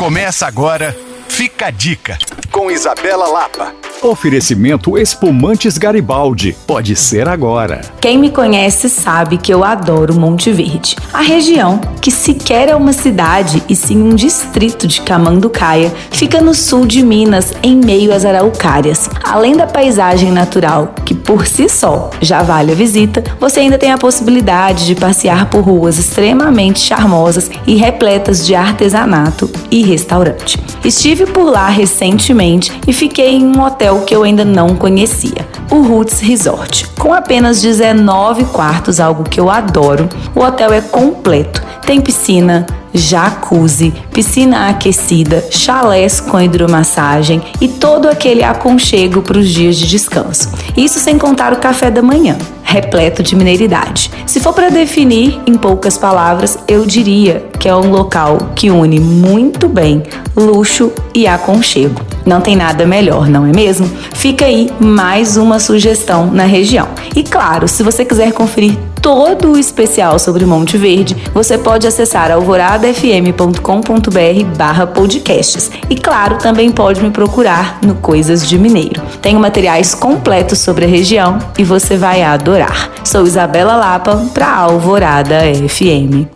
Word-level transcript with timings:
Começa 0.00 0.46
agora, 0.46 0.96
fica 1.28 1.66
a 1.66 1.70
dica, 1.70 2.16
com 2.50 2.70
Isabela 2.70 3.28
Lapa. 3.28 3.74
Oferecimento 4.02 4.96
Espumantes 4.96 5.76
Garibaldi. 5.76 6.56
Pode 6.66 6.96
ser 6.96 7.28
agora. 7.28 7.82
Quem 8.00 8.16
me 8.16 8.30
conhece 8.30 8.88
sabe 8.88 9.36
que 9.36 9.52
eu 9.52 9.62
adoro 9.62 10.14
Monte 10.14 10.50
Verde. 10.50 10.96
A 11.12 11.20
região, 11.20 11.78
que 12.00 12.10
sequer 12.10 12.70
é 12.70 12.74
uma 12.74 12.94
cidade 12.94 13.62
e 13.68 13.76
sim 13.76 13.98
um 13.98 14.14
distrito 14.14 14.88
de 14.88 15.02
Camanducaia, 15.02 15.92
fica 16.10 16.40
no 16.40 16.54
sul 16.54 16.86
de 16.86 17.02
Minas, 17.04 17.52
em 17.62 17.76
meio 17.76 18.10
às 18.14 18.24
araucárias. 18.24 19.06
Além 19.22 19.54
da 19.54 19.66
paisagem 19.66 20.32
natural, 20.32 20.94
por 21.30 21.46
si 21.46 21.68
só 21.68 22.10
já 22.20 22.42
vale 22.42 22.72
a 22.72 22.74
visita, 22.74 23.22
você 23.38 23.60
ainda 23.60 23.78
tem 23.78 23.92
a 23.92 23.96
possibilidade 23.96 24.84
de 24.84 24.96
passear 24.96 25.48
por 25.48 25.60
ruas 25.60 25.96
extremamente 25.96 26.80
charmosas 26.80 27.48
e 27.64 27.76
repletas 27.76 28.44
de 28.44 28.52
artesanato 28.56 29.48
e 29.70 29.84
restaurante. 29.84 30.60
Estive 30.84 31.26
por 31.26 31.44
lá 31.44 31.68
recentemente 31.68 32.72
e 32.84 32.92
fiquei 32.92 33.36
em 33.36 33.46
um 33.46 33.62
hotel 33.62 34.00
que 34.00 34.12
eu 34.12 34.24
ainda 34.24 34.44
não 34.44 34.74
conhecia, 34.74 35.46
o 35.70 35.82
Roots 35.82 36.18
Resort. 36.18 36.88
Com 36.98 37.14
apenas 37.14 37.62
19 37.62 38.46
quartos, 38.46 38.98
algo 38.98 39.22
que 39.22 39.38
eu 39.38 39.48
adoro, 39.48 40.08
o 40.34 40.40
hotel 40.40 40.72
é 40.72 40.80
completo. 40.80 41.62
Tem 41.86 42.00
piscina, 42.00 42.66
jacuzzi, 42.92 43.92
piscina 44.12 44.68
aquecida, 44.68 45.44
chalés 45.50 46.20
com 46.20 46.40
hidromassagem 46.40 47.42
e 47.60 47.68
todo 47.68 48.08
aquele 48.08 48.42
aconchego 48.42 49.22
para 49.22 49.38
os 49.38 49.48
dias 49.48 49.76
de 49.76 49.86
descanso. 49.86 50.50
Isso 50.76 50.98
sem 50.98 51.18
contar 51.18 51.52
o 51.52 51.56
café 51.56 51.90
da 51.90 52.02
manhã, 52.02 52.36
repleto 52.62 53.22
de 53.22 53.34
mineiridade. 53.34 54.10
Se 54.26 54.40
for 54.40 54.52
para 54.52 54.70
definir 54.70 55.40
em 55.46 55.54
poucas 55.54 55.96
palavras, 55.96 56.58
eu 56.68 56.86
diria 56.86 57.44
que 57.58 57.68
é 57.68 57.74
um 57.74 57.90
local 57.90 58.52
que 58.54 58.70
une 58.70 59.00
muito 59.00 59.68
bem 59.68 60.02
luxo 60.36 60.92
e 61.14 61.26
aconchego. 61.26 62.00
Não 62.30 62.40
tem 62.40 62.54
nada 62.54 62.86
melhor, 62.86 63.28
não 63.28 63.44
é 63.44 63.52
mesmo? 63.52 63.90
Fica 64.14 64.44
aí 64.44 64.70
mais 64.78 65.36
uma 65.36 65.58
sugestão 65.58 66.30
na 66.30 66.44
região. 66.44 66.86
E 67.16 67.24
claro, 67.24 67.66
se 67.66 67.82
você 67.82 68.04
quiser 68.04 68.32
conferir 68.32 68.78
todo 69.02 69.50
o 69.50 69.58
especial 69.58 70.16
sobre 70.16 70.46
Monte 70.46 70.78
Verde, 70.78 71.16
você 71.34 71.58
pode 71.58 71.88
acessar 71.88 72.30
alvoradafm.com.br 72.30 74.56
barra 74.56 74.86
podcasts. 74.86 75.72
E 75.90 75.96
claro, 75.96 76.38
também 76.38 76.70
pode 76.70 77.02
me 77.02 77.10
procurar 77.10 77.80
no 77.82 77.96
Coisas 77.96 78.48
de 78.48 78.56
Mineiro. 78.56 79.02
Tenho 79.20 79.40
materiais 79.40 79.92
completos 79.92 80.60
sobre 80.60 80.84
a 80.84 80.88
região 80.88 81.36
e 81.58 81.64
você 81.64 81.96
vai 81.96 82.22
adorar. 82.22 82.92
Sou 83.02 83.26
Isabela 83.26 83.74
Lapa 83.74 84.24
para 84.32 84.54
Alvorada 84.54 85.40
FM. 85.68 86.30